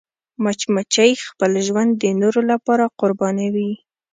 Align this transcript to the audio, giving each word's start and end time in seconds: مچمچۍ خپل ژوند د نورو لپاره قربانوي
مچمچۍ 0.43 1.11
خپل 1.27 1.51
ژوند 1.67 1.91
د 2.01 2.03
نورو 2.21 2.41
لپاره 2.51 2.85
قربانوي 2.99 3.71